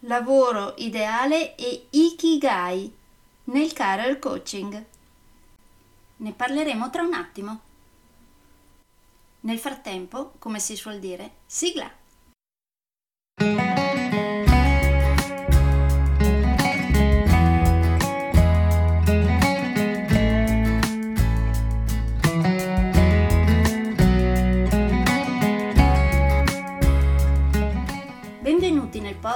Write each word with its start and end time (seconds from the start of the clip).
lavoro 0.00 0.74
ideale 0.78 1.54
e 1.56 1.88
Ikigai 1.90 2.92
nel 3.44 3.72
career 3.72 4.18
coaching. 4.18 4.84
Ne 6.16 6.32
parleremo 6.32 6.90
tra 6.90 7.02
un 7.02 7.12
attimo. 7.12 7.60
Nel 9.40 9.58
frattempo, 9.58 10.34
come 10.38 10.58
si 10.58 10.76
suol 10.76 10.98
dire, 10.98 11.32
sigla! 11.46 11.99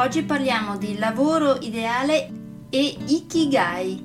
Oggi 0.00 0.22
parliamo 0.22 0.78
di 0.78 0.96
lavoro 0.96 1.58
ideale 1.60 2.30
e 2.70 2.96
Ikigai, 3.04 4.02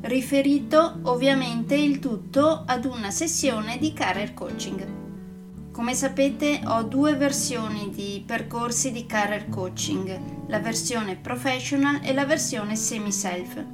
riferito 0.00 0.98
ovviamente 1.02 1.76
il 1.76 2.00
tutto 2.00 2.64
ad 2.66 2.84
una 2.84 3.12
sessione 3.12 3.78
di 3.78 3.92
career 3.92 4.34
coaching. 4.34 5.70
Come 5.70 5.94
sapete 5.94 6.62
ho 6.66 6.82
due 6.82 7.14
versioni 7.14 7.90
di 7.90 8.24
percorsi 8.26 8.90
di 8.90 9.06
career 9.06 9.48
coaching, 9.48 10.48
la 10.48 10.58
versione 10.58 11.14
professional 11.14 12.00
e 12.02 12.12
la 12.12 12.26
versione 12.26 12.74
semi-self. 12.74 13.64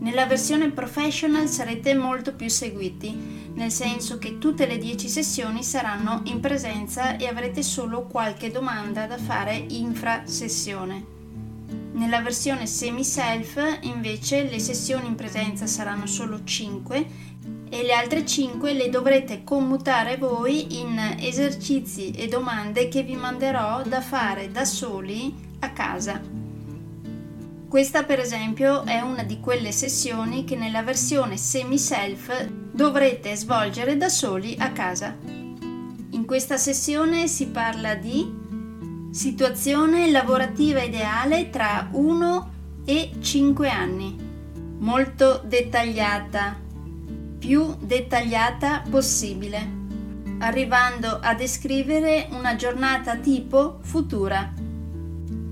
Nella 0.00 0.26
versione 0.26 0.70
professional 0.70 1.48
sarete 1.48 1.92
molto 1.94 2.32
più 2.32 2.48
seguiti, 2.48 3.50
nel 3.54 3.72
senso 3.72 4.18
che 4.18 4.38
tutte 4.38 4.64
le 4.64 4.78
10 4.78 5.08
sessioni 5.08 5.64
saranno 5.64 6.20
in 6.26 6.38
presenza 6.38 7.16
e 7.16 7.26
avrete 7.26 7.64
solo 7.64 8.06
qualche 8.06 8.52
domanda 8.52 9.06
da 9.06 9.18
fare 9.18 9.64
infra 9.68 10.22
sessione. 10.24 11.16
Nella 11.92 12.20
versione 12.20 12.66
semi-self 12.66 13.78
invece 13.82 14.48
le 14.48 14.60
sessioni 14.60 15.08
in 15.08 15.16
presenza 15.16 15.66
saranno 15.66 16.06
solo 16.06 16.44
5 16.44 17.06
e 17.68 17.82
le 17.82 17.92
altre 17.92 18.24
5 18.24 18.72
le 18.74 18.88
dovrete 18.90 19.42
commutare 19.42 20.16
voi 20.16 20.78
in 20.80 21.16
esercizi 21.18 22.12
e 22.12 22.28
domande 22.28 22.86
che 22.86 23.02
vi 23.02 23.16
manderò 23.16 23.82
da 23.82 24.00
fare 24.00 24.52
da 24.52 24.64
soli 24.64 25.34
a 25.58 25.72
casa. 25.72 26.47
Questa 27.68 28.04
per 28.04 28.18
esempio 28.18 28.86
è 28.86 29.00
una 29.00 29.24
di 29.24 29.40
quelle 29.40 29.72
sessioni 29.72 30.44
che 30.44 30.56
nella 30.56 30.82
versione 30.82 31.36
semi-self 31.36 32.48
dovrete 32.72 33.36
svolgere 33.36 33.98
da 33.98 34.08
soli 34.08 34.56
a 34.58 34.72
casa. 34.72 35.14
In 35.20 36.24
questa 36.24 36.56
sessione 36.56 37.28
si 37.28 37.48
parla 37.48 37.94
di 37.94 38.26
situazione 39.10 40.10
lavorativa 40.10 40.80
ideale 40.80 41.50
tra 41.50 41.90
1 41.92 42.50
e 42.86 43.10
5 43.20 43.68
anni, 43.68 44.16
molto 44.78 45.42
dettagliata, 45.44 46.58
più 47.38 47.76
dettagliata 47.80 48.82
possibile, 48.88 49.76
arrivando 50.38 51.18
a 51.20 51.34
descrivere 51.34 52.28
una 52.30 52.56
giornata 52.56 53.16
tipo 53.16 53.80
futura. 53.82 54.57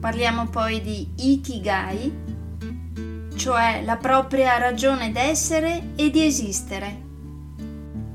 Parliamo 0.01 0.49
poi 0.49 0.81
di 0.81 1.09
Ikigai, 1.17 2.13
cioè 3.35 3.83
la 3.85 3.97
propria 3.97 4.59
ragione 4.59 5.13
d'essere 5.13 5.93
e 5.97 6.11
di 6.11 6.25
esistere 6.25 7.05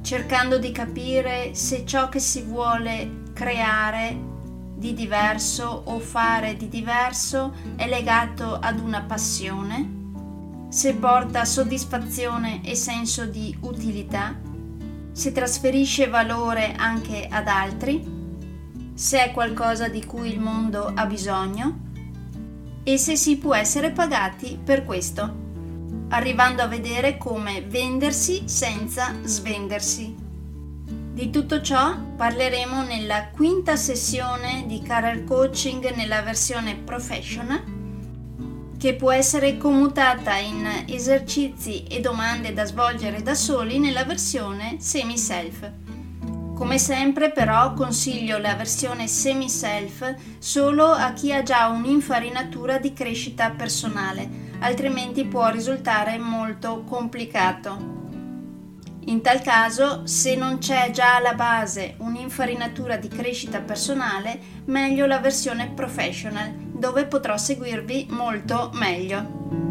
cercando 0.01 0.57
di 0.57 0.73
capire 0.73 1.53
se 1.53 1.85
ciò 1.85 2.09
che 2.09 2.19
si 2.19 2.41
vuole 2.41 3.21
creare 3.33 4.29
di 4.75 4.93
diverso 4.93 5.83
o 5.85 5.99
fare 5.99 6.57
di 6.57 6.67
diverso 6.67 7.53
è 7.77 7.87
legato 7.87 8.57
ad 8.59 8.79
una 8.79 9.03
passione, 9.03 10.67
se 10.69 10.95
porta 10.95 11.45
soddisfazione 11.45 12.61
e 12.61 12.75
senso 12.75 13.25
di 13.25 13.55
utilità, 13.61 14.37
se 15.13 15.31
trasferisce 15.31 16.07
valore 16.07 16.73
anche 16.75 17.27
ad 17.29 17.47
altri, 17.47 18.20
se 18.93 19.23
è 19.23 19.31
qualcosa 19.31 19.87
di 19.87 20.05
cui 20.05 20.31
il 20.31 20.39
mondo 20.39 20.91
ha 20.93 21.05
bisogno 21.05 21.89
e 22.83 22.97
se 22.97 23.15
si 23.15 23.37
può 23.37 23.55
essere 23.55 23.91
pagati 23.91 24.59
per 24.63 24.85
questo 24.85 25.41
arrivando 26.11 26.61
a 26.61 26.67
vedere 26.67 27.17
come 27.17 27.61
vendersi 27.61 28.43
senza 28.45 29.15
svendersi. 29.23 30.15
Di 31.13 31.29
tutto 31.29 31.61
ciò 31.61 31.97
parleremo 32.15 32.83
nella 32.83 33.29
quinta 33.29 33.75
sessione 33.75 34.65
di 34.67 34.81
Career 34.81 35.23
Coaching 35.23 35.93
nella 35.93 36.21
versione 36.21 36.75
professional 36.75 37.79
che 38.77 38.95
può 38.95 39.11
essere 39.11 39.57
commutata 39.57 40.37
in 40.37 40.85
esercizi 40.87 41.83
e 41.83 41.99
domande 41.99 42.51
da 42.51 42.65
svolgere 42.65 43.21
da 43.21 43.35
soli 43.35 43.77
nella 43.77 44.05
versione 44.05 44.77
semi-self. 44.79 45.71
Come 46.61 46.77
sempre 46.77 47.31
però 47.31 47.73
consiglio 47.73 48.37
la 48.37 48.53
versione 48.53 49.07
semi-self 49.07 50.13
solo 50.37 50.91
a 50.91 51.11
chi 51.11 51.33
ha 51.33 51.41
già 51.41 51.65
un'infarinatura 51.69 52.77
di 52.77 52.93
crescita 52.93 53.49
personale 53.49 54.29
altrimenti 54.59 55.25
può 55.25 55.49
risultare 55.49 56.19
molto 56.19 56.83
complicato. 56.83 58.19
In 59.05 59.21
tal 59.23 59.41
caso, 59.41 60.05
se 60.05 60.35
non 60.35 60.59
c'è 60.59 60.91
già 60.91 61.15
alla 61.15 61.33
base 61.33 61.95
un'infarinatura 61.97 62.95
di 62.97 63.07
crescita 63.07 63.59
personale, 63.59 64.39
meglio 64.65 65.07
la 65.07 65.17
versione 65.17 65.71
professional, 65.71 66.51
dove 66.51 67.07
potrò 67.07 67.37
seguirvi 67.37 68.05
molto 68.11 68.69
meglio. 68.75 69.70